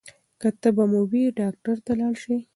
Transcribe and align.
که 0.41 0.47
تبه 0.61 0.83
مو 0.91 1.01
وي 1.11 1.23
ډاکټر 1.39 1.75
ته 1.85 1.91
لاړ 1.99 2.13
شئ. 2.23 2.37